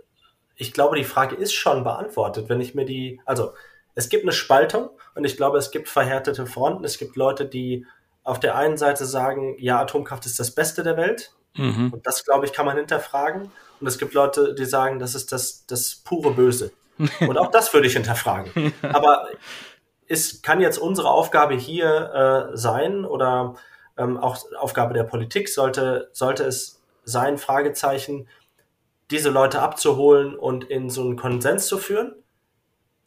[0.55, 3.53] ich glaube, die Frage ist schon beantwortet, wenn ich mir die, also
[3.95, 6.83] es gibt eine Spaltung und ich glaube, es gibt verhärtete Fronten.
[6.83, 7.85] Es gibt Leute, die
[8.23, 11.33] auf der einen Seite sagen, ja, Atomkraft ist das Beste der Welt.
[11.55, 11.91] Mhm.
[11.91, 13.51] Und das, glaube ich, kann man hinterfragen.
[13.79, 16.71] Und es gibt Leute, die sagen, das ist das, das pure Böse.
[17.21, 18.73] Und auch das würde ich hinterfragen.
[18.83, 19.27] Aber
[20.07, 23.55] ist, kann jetzt unsere Aufgabe hier äh, sein oder
[23.97, 28.27] ähm, auch Aufgabe der Politik sollte, sollte es sein, Fragezeichen,
[29.09, 32.13] diese Leute abzuholen und in so einen Konsens zu führen?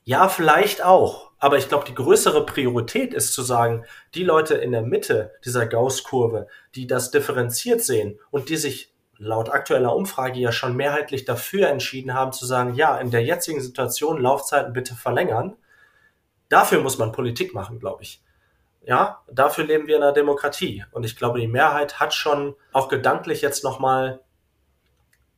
[0.04, 1.32] Ja, vielleicht auch.
[1.38, 5.66] Aber ich glaube, die größere Priorität ist zu sagen, die Leute in der Mitte dieser
[5.66, 11.68] Gauss-Kurve, die das differenziert sehen und die sich laut aktueller Umfrage ja schon mehrheitlich dafür
[11.68, 15.56] entschieden haben zu sagen, ja, in der jetzigen Situation Laufzeiten bitte verlängern,
[16.48, 18.22] Dafür muss man Politik machen, glaube ich.
[18.86, 20.84] Ja, dafür leben wir in einer Demokratie.
[20.92, 24.20] Und ich glaube, die Mehrheit hat schon auch gedanklich jetzt nochmal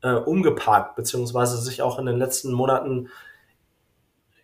[0.03, 3.09] äh, umgeparkt, beziehungsweise sich auch in den letzten Monaten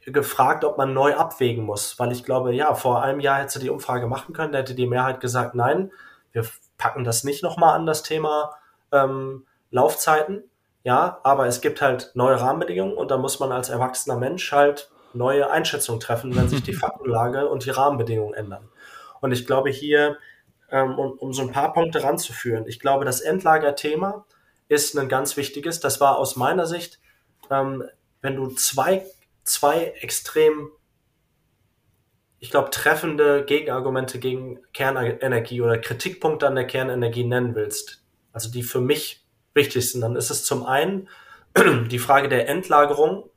[0.07, 1.99] gefragt, ob man neu abwägen muss.
[1.99, 4.75] Weil ich glaube, ja, vor einem Jahr hätte sie die Umfrage machen können, da hätte
[4.75, 5.93] die Mehrheit gesagt, nein,
[6.33, 6.47] wir
[6.79, 8.57] packen das nicht nochmal an das Thema
[8.91, 10.45] ähm, Laufzeiten.
[10.85, 14.91] Ja, aber es gibt halt neue Rahmenbedingungen und da muss man als erwachsener Mensch halt
[15.15, 18.69] neue Einschätzungen treffen, wenn sich die Faktenlage und die Rahmenbedingungen ändern.
[19.21, 20.19] Und ich glaube hier,
[20.71, 24.25] ähm, um, um so ein paar Punkte ranzuführen, ich glaube, das Endlagerthema
[24.69, 25.81] ist ein ganz wichtiges.
[25.81, 26.99] Das war aus meiner Sicht,
[27.51, 27.85] ähm,
[28.21, 29.05] wenn du zwei,
[29.45, 30.71] zwei extrem,
[32.39, 38.63] ich glaube, treffende Gegenargumente gegen Kernenergie oder Kritikpunkte an der Kernenergie nennen willst, also die
[38.63, 39.25] für mich
[39.55, 41.09] wichtig sind, dann ist es zum einen
[41.89, 43.29] die Frage der Endlagerung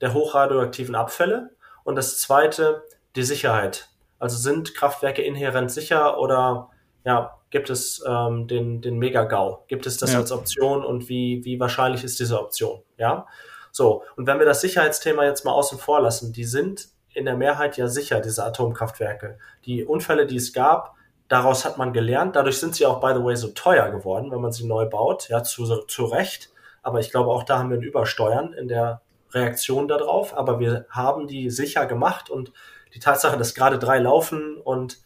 [0.00, 1.50] der hochradioaktiven Abfälle
[1.84, 2.82] und das zweite
[3.16, 3.90] die Sicherheit.
[4.18, 6.70] Also sind Kraftwerke inhärent sicher oder
[7.04, 9.64] ja, gibt es ähm, den, den Mega-GAU?
[9.68, 10.18] Gibt es das ja.
[10.18, 12.82] als Option und wie, wie wahrscheinlich ist diese Option?
[12.96, 13.26] Ja,
[13.74, 14.04] so.
[14.14, 17.76] Und wenn wir das Sicherheitsthema jetzt mal außen vor lassen, die sind in der Mehrheit
[17.76, 19.36] ja sicher, diese Atomkraftwerke.
[19.64, 20.94] Die Unfälle, die es gab,
[21.26, 22.36] daraus hat man gelernt.
[22.36, 25.28] Dadurch sind sie auch, by the way, so teuer geworden, wenn man sie neu baut.
[25.28, 26.52] Ja, zu, zu Recht.
[26.82, 29.00] Aber ich glaube, auch da haben wir ein Übersteuern in der
[29.32, 32.52] Reaktion darauf, aber wir haben die sicher gemacht und
[32.94, 34.98] die Tatsache, dass gerade drei laufen und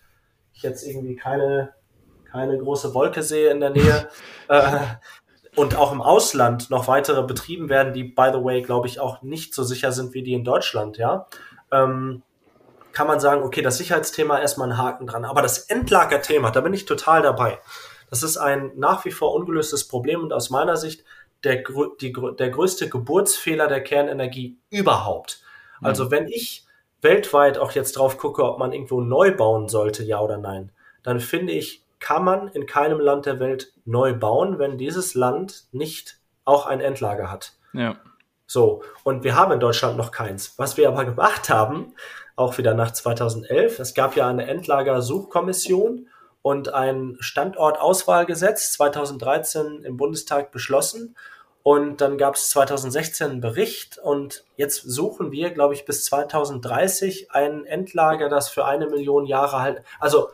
[0.52, 1.72] ich jetzt irgendwie keine,
[2.30, 4.08] keine große Wolke sehe in der Nähe
[4.48, 4.78] äh,
[5.56, 9.22] und auch im Ausland noch weitere betrieben werden, die, by the way, glaube ich, auch
[9.22, 11.26] nicht so sicher sind wie die in Deutschland, ja,
[11.72, 12.22] ähm,
[12.92, 15.24] kann man sagen, okay, das Sicherheitsthema erstmal einen Haken dran.
[15.24, 17.60] Aber das Endlagerthema, da bin ich total dabei.
[18.10, 21.04] Das ist ein nach wie vor ungelöstes Problem und aus meiner Sicht
[21.44, 21.62] der,
[22.00, 25.42] die, der größte Geburtsfehler der Kernenergie überhaupt.
[25.80, 25.86] Mhm.
[25.86, 26.66] Also wenn ich
[27.00, 31.20] weltweit auch jetzt drauf gucke, ob man irgendwo neu bauen sollte, ja oder nein, dann
[31.20, 36.18] finde ich, kann man in keinem Land der Welt neu bauen, wenn dieses Land nicht
[36.44, 37.52] auch ein Endlager hat.
[37.72, 37.96] Ja.
[38.46, 40.54] So, und wir haben in Deutschland noch keins.
[40.58, 41.94] Was wir aber gemacht haben,
[42.34, 46.08] auch wieder nach 2011, es gab ja eine Endlagersuchkommission
[46.40, 51.16] und ein Standortauswahlgesetz 2013 im Bundestag beschlossen.
[51.62, 57.32] Und dann gab es 2016 einen Bericht und jetzt suchen wir, glaube ich, bis 2030
[57.32, 60.30] ein Endlager, das für eine Million Jahre halt, also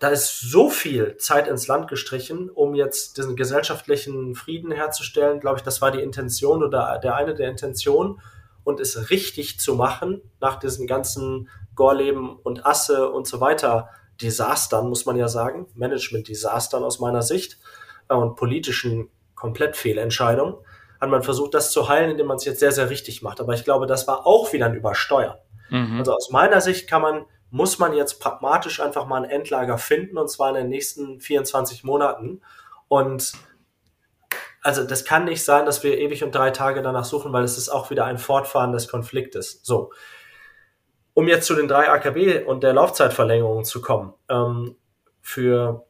[0.00, 5.40] da ist so viel Zeit ins Land gestrichen, um jetzt diesen gesellschaftlichen Frieden herzustellen.
[5.40, 8.18] Glaube ich, das war die Intention oder der eine der Intentionen
[8.64, 13.90] und es richtig zu machen nach diesen ganzen Gorleben und Asse und so weiter
[14.22, 17.58] Desastern, muss man ja sagen, Management-Desastern aus meiner Sicht
[18.08, 20.54] äh, und politischen Komplettfehlentscheidungen,
[20.98, 23.40] hat man versucht, das zu heilen, indem man es jetzt sehr, sehr richtig macht.
[23.40, 25.36] Aber ich glaube, das war auch wieder ein Übersteuern.
[25.70, 25.98] Mhm.
[25.98, 30.18] Also aus meiner Sicht kann man muss man jetzt pragmatisch einfach mal ein Endlager finden
[30.18, 32.42] und zwar in den nächsten 24 Monaten.
[32.88, 33.32] Und
[34.62, 37.58] also das kann nicht sein, dass wir ewig und drei Tage danach suchen, weil es
[37.58, 39.60] ist auch wieder ein Fortfahren des Konfliktes.
[39.62, 39.92] So.
[41.14, 44.76] Um jetzt zu den drei AKB und der Laufzeitverlängerung zu kommen, ähm,
[45.20, 45.86] für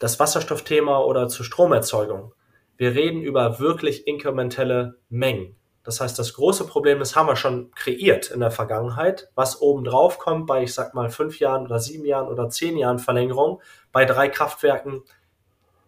[0.00, 2.34] das Wasserstoffthema oder zur Stromerzeugung.
[2.76, 5.56] Wir reden über wirklich inkrementelle Mengen.
[5.84, 9.30] Das heißt, das große Problem ist, haben wir schon kreiert in der Vergangenheit.
[9.34, 12.78] Was oben drauf kommt bei, ich sag mal, fünf Jahren oder sieben Jahren oder zehn
[12.78, 13.60] Jahren Verlängerung
[13.92, 15.02] bei drei Kraftwerken,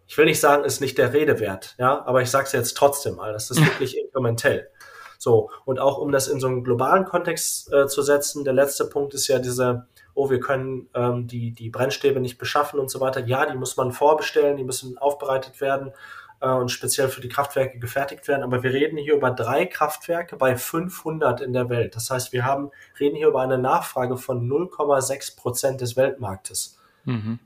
[0.05, 2.77] ich will nicht sagen, ist nicht der Rede wert, ja, aber ich sage es jetzt
[2.77, 4.69] trotzdem mal, das ist wirklich inkrementell.
[5.17, 8.85] So, und auch um das in so einen globalen Kontext äh, zu setzen, der letzte
[8.85, 12.99] Punkt ist ja diese, oh, wir können ähm, die, die Brennstäbe nicht beschaffen und so
[12.99, 13.25] weiter.
[13.25, 15.91] Ja, die muss man vorbestellen, die müssen aufbereitet werden
[16.39, 18.43] äh, und speziell für die Kraftwerke gefertigt werden.
[18.43, 21.95] Aber wir reden hier über drei Kraftwerke bei 500 in der Welt.
[21.95, 26.79] Das heißt, wir haben, reden hier über eine Nachfrage von 0,6 Prozent des Weltmarktes.
[27.05, 27.39] Mhm.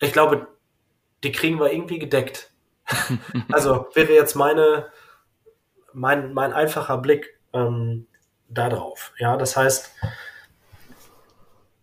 [0.00, 0.48] Ich glaube,
[1.24, 2.52] die kriegen wir irgendwie gedeckt.
[3.52, 4.86] also wäre jetzt meine,
[5.92, 8.06] mein, mein einfacher Blick ähm,
[8.48, 9.12] darauf.
[9.18, 9.90] Ja, das heißt,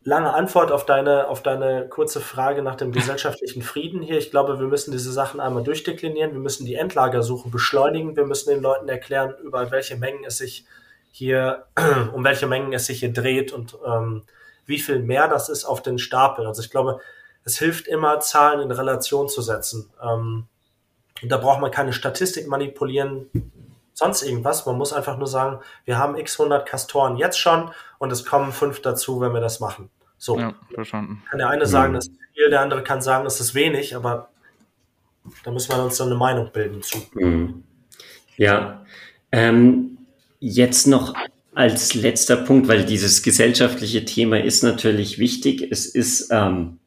[0.05, 4.19] lange Antwort auf deine, auf deine kurze Frage nach dem gesellschaftlichen Frieden hier.
[4.19, 6.31] Ich glaube, wir müssen diese Sachen einmal durchdeklinieren.
[6.31, 8.15] Wir müssen die Endlagersuche beschleunigen.
[8.15, 10.65] Wir müssen den Leuten erklären, über welche Mengen es sich
[11.11, 11.65] hier,
[12.13, 14.23] um welche Mengen es sich hier dreht und ähm,
[14.67, 16.45] wie viel mehr das ist auf den Stapel.
[16.45, 16.99] Also ich glaube,
[17.43, 19.91] es hilft immer, Zahlen in Relation zu setzen.
[20.01, 20.45] Ähm,
[21.23, 23.31] da braucht man keine Statistik manipulieren,
[23.93, 24.67] sonst irgendwas.
[24.67, 28.51] Man muss einfach nur sagen, wir haben x 100 Kastoren jetzt schon und es kommen
[28.51, 29.89] fünf dazu, wenn wir das machen.
[30.17, 30.39] So.
[30.39, 31.21] Ja, verstanden.
[31.30, 34.30] Kann der eine sagen, das ist viel, der andere kann sagen, das ist wenig, aber
[35.43, 36.97] da müssen wir uns dann eine Meinung bilden zu.
[37.13, 37.63] Mhm.
[38.38, 38.86] Ja.
[39.32, 39.97] Ähm,
[40.39, 41.15] jetzt noch
[41.54, 45.67] als letzter Punkt, weil dieses gesellschaftliche Thema ist natürlich wichtig.
[45.71, 46.80] Es ist ähm,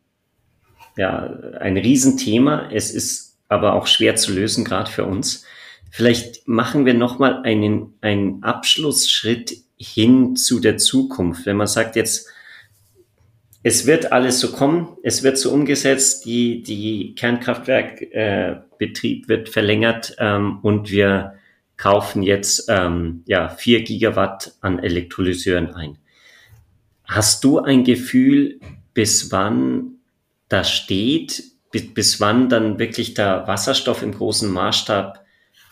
[0.96, 1.24] ja
[1.60, 2.68] ein Riesenthema.
[2.70, 5.44] Es ist aber auch schwer zu lösen, gerade für uns.
[5.90, 11.46] Vielleicht machen wir nochmal einen, einen Abschlussschritt hin zu der Zukunft.
[11.46, 12.28] Wenn man sagt jetzt,
[13.68, 20.16] es wird alles so kommen, es wird so umgesetzt, die, die Kernkraftwerkbetrieb äh, wird verlängert
[20.18, 21.34] ähm, und wir
[21.76, 25.98] kaufen jetzt ähm, ja, vier Gigawatt an Elektrolyseuren ein.
[27.04, 28.58] Hast du ein Gefühl,
[28.94, 29.98] bis wann
[30.48, 35.26] das steht, bis, bis wann dann wirklich der Wasserstoff im großen Maßstab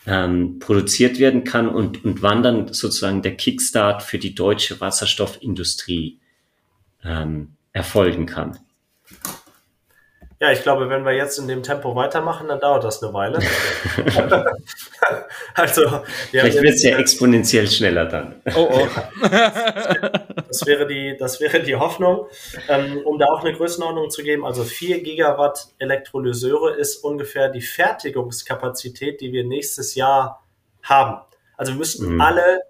[0.06, 6.20] ähm, produziert werden kann und, und wann dann sozusagen der Kickstart für die deutsche Wasserstoffindustrie
[7.02, 8.58] ähm, erfolgen kann.
[10.38, 13.38] Ja, ich glaube, wenn wir jetzt in dem Tempo weitermachen, dann dauert das eine Weile.
[15.54, 18.42] also, vielleicht wird es ja exponentiell schneller dann.
[18.54, 18.86] Oh, oh.
[20.48, 22.26] das wäre die, das wäre die Hoffnung.
[22.68, 27.62] Ähm, um da auch eine Größenordnung zu geben, also 4 Gigawatt Elektrolyseure ist ungefähr die
[27.62, 30.44] Fertigungskapazität, die wir nächstes Jahr
[30.82, 31.22] haben.
[31.56, 32.20] Also wir müssten mhm.
[32.20, 32.60] alle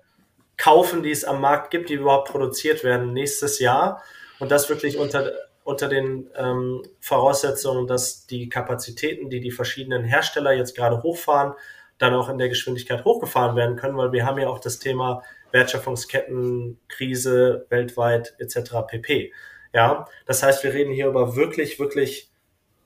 [0.57, 4.03] kaufen, die es am Markt gibt, die überhaupt produziert werden nächstes Jahr.
[4.39, 5.33] Und das wirklich unter,
[5.65, 11.55] unter den ähm, Voraussetzungen, dass die Kapazitäten, die die verschiedenen Hersteller jetzt gerade hochfahren,
[11.99, 15.23] dann auch in der Geschwindigkeit hochgefahren werden können, weil wir haben ja auch das Thema
[15.53, 18.73] Wertschöpfungskettenkrise weltweit etc.
[18.87, 19.33] pp.
[19.73, 22.31] Ja, das heißt, wir reden hier über wirklich, wirklich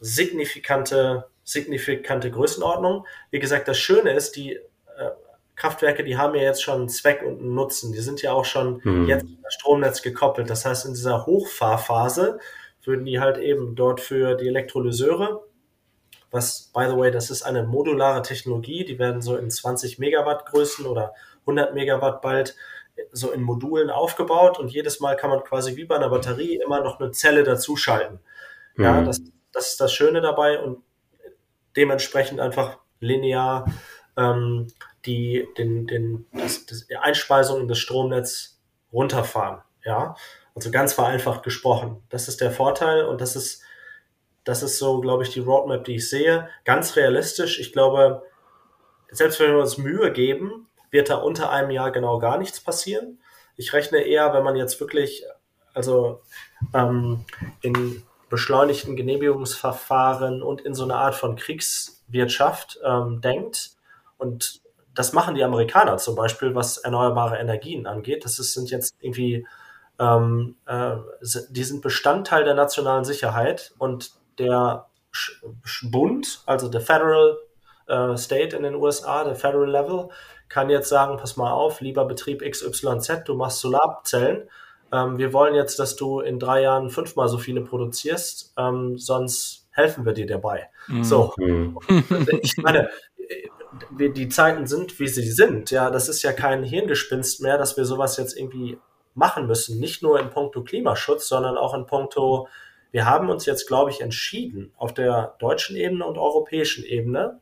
[0.01, 3.07] signifikante, signifikante Größenordnung.
[3.31, 4.61] Wie gesagt, das Schöne ist, die
[5.61, 7.93] Kraftwerke, die haben ja jetzt schon einen Zweck und einen Nutzen.
[7.93, 9.07] Die sind ja auch schon mhm.
[9.07, 10.49] jetzt in das Stromnetz gekoppelt.
[10.49, 12.39] Das heißt, in dieser Hochfahrphase
[12.83, 15.45] würden die halt eben dort für die Elektrolyseure,
[16.31, 20.47] was, by the way, das ist eine modulare Technologie, die werden so in 20 Megawatt
[20.47, 22.57] Größen oder 100 Megawatt bald
[23.13, 26.83] so in Modulen aufgebaut und jedes Mal kann man quasi wie bei einer Batterie immer
[26.83, 28.21] noch eine Zelle dazuschalten.
[28.77, 28.85] Mhm.
[28.85, 29.21] Ja, das,
[29.53, 30.79] das ist das Schöne dabei und
[31.77, 33.67] dementsprechend einfach linear
[34.17, 34.69] ähm,
[35.07, 38.61] die den, den, das, das, die Einspeisung in das Stromnetz
[38.93, 39.63] runterfahren.
[39.85, 40.15] Ja,
[40.55, 42.03] also ganz vereinfacht gesprochen.
[42.11, 43.63] Das ist der Vorteil und das ist,
[44.45, 46.49] das ist so, glaube ich, die Roadmap, die ich sehe.
[46.65, 47.59] Ganz realistisch.
[47.59, 48.23] Ich glaube,
[49.11, 53.21] selbst wenn wir uns Mühe geben, wird da unter einem Jahr genau gar nichts passieren.
[53.57, 55.25] Ich rechne eher, wenn man jetzt wirklich,
[55.73, 56.23] also
[56.75, 57.25] ähm,
[57.63, 63.73] in beschleunigten Genehmigungsverfahren und in so eine Art von Kriegswirtschaft ähm, denkt.
[64.19, 64.63] Und
[64.95, 68.25] das machen die Amerikaner zum Beispiel, was erneuerbare Energien angeht.
[68.25, 69.47] Das ist, sind jetzt irgendwie,
[69.99, 70.97] ähm, äh,
[71.51, 74.87] die sind Bestandteil der nationalen Sicherheit und der
[75.83, 77.39] Bund, also der Federal
[77.87, 80.09] äh, State in den USA, der Federal Level,
[80.49, 84.49] kann jetzt sagen, pass mal auf, lieber Betrieb XYZ, du machst Solarzellen.
[84.93, 89.69] Ähm, wir wollen jetzt, dass du in drei Jahren fünfmal so viele produzierst, ähm, sonst
[89.71, 90.69] helfen wir dir dabei.
[90.89, 91.05] Mhm.
[91.05, 91.79] So, mhm.
[92.43, 92.91] ich meine,
[93.91, 95.71] die Zeiten sind, wie sie sind.
[95.71, 98.79] Ja, das ist ja kein Hirngespinst mehr, dass wir sowas jetzt irgendwie
[99.15, 99.79] machen müssen.
[99.79, 102.49] Nicht nur in puncto Klimaschutz, sondern auch in puncto,
[102.91, 107.41] wir haben uns jetzt, glaube ich, entschieden, auf der deutschen Ebene und europäischen Ebene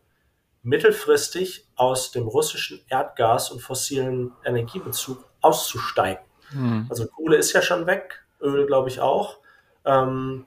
[0.62, 6.22] mittelfristig aus dem russischen Erdgas und fossilen Energiebezug auszusteigen.
[6.50, 6.86] Hm.
[6.90, 9.38] Also Kohle ist ja schon weg, Öl glaube ich auch.
[9.84, 10.46] Ähm,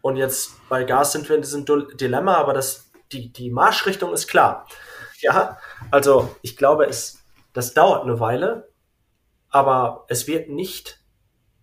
[0.00, 1.64] und jetzt bei Gas sind wir in diesem
[1.96, 4.66] Dilemma, aber das, die, die Marschrichtung ist klar.
[5.20, 5.58] Ja,
[5.90, 8.68] also ich glaube, es, das dauert eine Weile,
[9.50, 11.00] aber es wird nicht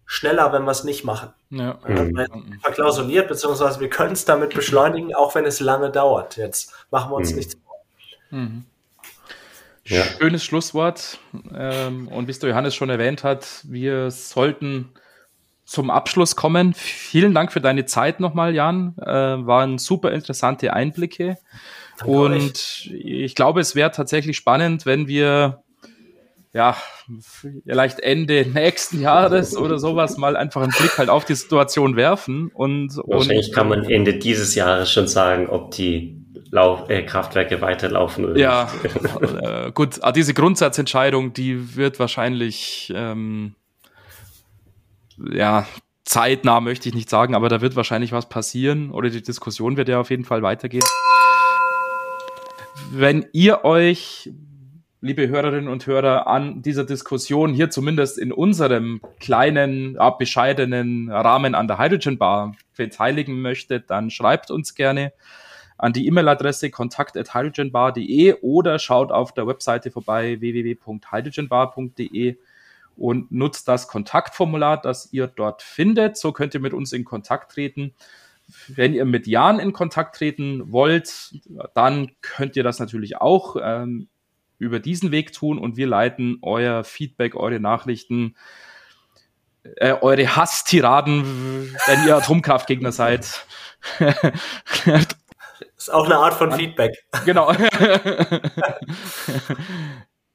[0.06, 1.34] schneller, wenn wir es nicht machen.
[1.50, 1.80] Ja.
[1.88, 2.60] Mhm.
[2.62, 6.38] Verklausuliert, beziehungsweise wir können es damit beschleunigen, auch wenn es lange dauert.
[6.38, 7.38] Jetzt machen wir uns mhm.
[7.38, 7.76] nichts vor.
[8.32, 8.66] Mhm.
[9.86, 10.04] Ja.
[10.04, 11.20] Schönes Schlusswort.
[11.54, 14.92] Ähm, und wie es der Johannes schon erwähnt hat, wir sollten
[15.64, 16.74] zum Abschluss kommen.
[16.74, 18.96] Vielen Dank für deine Zeit nochmal, Jan.
[19.00, 21.38] Äh, waren super interessante Einblicke.
[22.04, 25.64] Und ich glaube, es wäre tatsächlich spannend, wenn wir
[26.56, 26.78] ja,
[27.66, 32.50] vielleicht Ende nächsten Jahres oder sowas mal einfach einen Blick halt auf die Situation werfen
[32.54, 37.60] und wahrscheinlich und, kann man Ende dieses Jahres schon sagen, ob die Lauf äh, Kraftwerke
[37.60, 39.44] weiterlaufen oder ja, nicht.
[39.44, 43.56] äh, gut, ah, diese Grundsatzentscheidung, die wird wahrscheinlich ähm,
[45.18, 45.68] ja
[46.06, 49.90] zeitnah möchte ich nicht sagen, aber da wird wahrscheinlich was passieren oder die Diskussion wird
[49.90, 50.86] ja auf jeden Fall weitergehen.
[52.98, 54.32] Wenn ihr euch
[55.02, 61.68] liebe Hörerinnen und Hörer, an dieser Diskussion hier zumindest in unserem kleinen, bescheidenen Rahmen an
[61.68, 65.12] der Hydrogen Bar beteiligen möchtet, dann schreibt uns gerne
[65.78, 72.38] an die E-Mail-Adresse kontakt.hydrogenbar.de oder schaut auf der Webseite vorbei www.hydrogenbar.de
[72.96, 76.16] und nutzt das Kontaktformular, das ihr dort findet.
[76.16, 77.94] So könnt ihr mit uns in Kontakt treten.
[78.68, 81.34] Wenn ihr mit Jan in Kontakt treten wollt,
[81.74, 84.08] dann könnt ihr das natürlich auch ähm,
[84.58, 88.36] über diesen Weg tun und wir leiten euer Feedback, eure Nachrichten,
[89.78, 93.46] äh, eure Hasstiraden, wenn ihr Atomkraftgegner seid.
[95.78, 97.04] ist auch eine Art von an, Feedback.
[97.26, 97.52] Genau.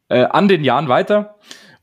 [0.09, 1.39] äh, an den Jahren weiter.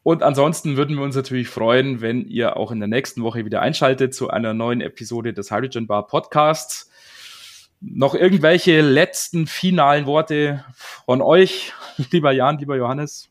[0.07, 3.61] Und ansonsten würden wir uns natürlich freuen, wenn ihr auch in der nächsten Woche wieder
[3.61, 6.89] einschaltet zu einer neuen Episode des Hydrogen Bar Podcasts.
[7.81, 11.73] Noch irgendwelche letzten finalen Worte von euch,
[12.11, 13.27] lieber Jan, lieber Johannes?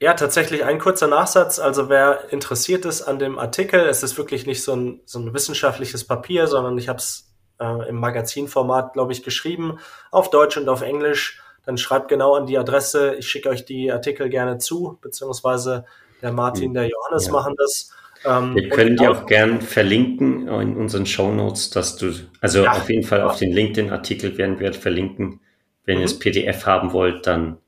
[0.00, 1.58] Ja, tatsächlich ein kurzer Nachsatz.
[1.58, 5.34] Also wer interessiert ist an dem Artikel, es ist wirklich nicht so ein, so ein
[5.34, 9.80] wissenschaftliches Papier, sondern ich habe es äh, im Magazinformat, glaube ich, geschrieben,
[10.12, 11.42] auf Deutsch und auf Englisch.
[11.68, 13.16] Dann schreibt genau an die Adresse.
[13.18, 15.84] Ich schicke euch die Artikel gerne zu, beziehungsweise
[16.22, 17.32] der Martin, der Johannes ja.
[17.34, 17.92] machen das.
[18.24, 22.72] Ähm, Wir können die auch gern verlinken in unseren Show Notes, dass du, also ja,
[22.72, 25.42] auf jeden Fall auf den LinkedIn-Artikel werden wir verlinken.
[25.84, 26.00] Wenn mhm.
[26.00, 27.58] ihr das PDF haben wollt, dann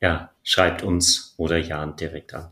[0.00, 2.50] ja, schreibt uns oder Jan direkt an.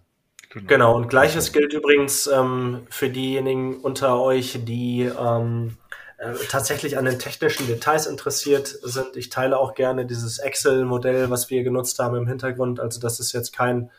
[0.49, 5.77] Genau, genau und gleiches gilt übrigens ähm, für diejenigen unter euch, die ähm,
[6.19, 9.17] äh, tatsächlich an den technischen Details interessiert sind.
[9.17, 12.81] Ich teile auch gerne dieses Excel-Modell, was wir genutzt haben im Hintergrund.
[12.81, 13.91] Also das ist jetzt kein,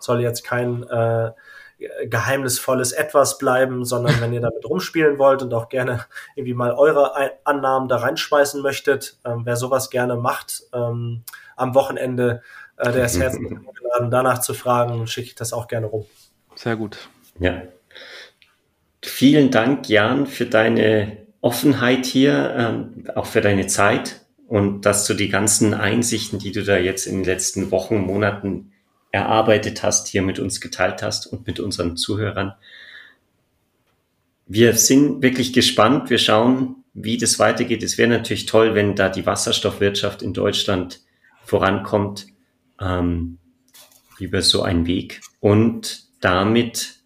[0.00, 1.30] soll jetzt kein äh,
[2.06, 7.12] geheimnisvolles Etwas bleiben, sondern wenn ihr damit rumspielen wollt und auch gerne irgendwie mal eure
[7.44, 11.22] Annahmen da reinschmeißen möchtet, ähm, wer sowas gerne macht ähm,
[11.54, 12.42] am Wochenende,
[12.76, 16.06] äh, der ist herzlich eingeladen, danach zu fragen, schicke ich das auch gerne rum.
[16.56, 17.08] Sehr gut.
[17.38, 17.62] Ja.
[19.00, 25.14] Vielen Dank, Jan, für deine Offenheit hier, ähm, auch für deine Zeit und dass du
[25.14, 28.72] die ganzen Einsichten, die du da jetzt in den letzten Wochen, Monaten
[29.12, 32.54] erarbeitet hast, hier mit uns geteilt hast und mit unseren Zuhörern.
[34.46, 36.10] Wir sind wirklich gespannt.
[36.10, 37.82] Wir schauen, wie das weitergeht.
[37.82, 41.00] Es wäre natürlich toll, wenn da die Wasserstoffwirtschaft in Deutschland
[41.44, 42.26] vorankommt
[42.80, 43.38] ähm,
[44.18, 45.20] über so einen Weg.
[45.40, 46.96] Und damit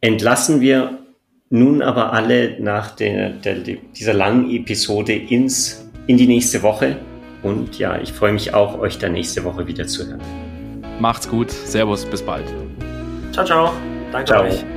[0.00, 1.05] entlassen wir
[1.50, 3.56] nun aber alle nach der, der,
[3.96, 6.96] dieser langen Episode ins, in die nächste Woche.
[7.42, 10.20] Und ja, ich freue mich auch, euch da nächste Woche wieder zu hören.
[10.98, 11.50] Macht's gut.
[11.50, 12.04] Servus.
[12.04, 12.46] Bis bald.
[13.32, 13.72] Ciao, ciao.
[14.12, 14.44] Danke ciao.
[14.44, 14.75] euch.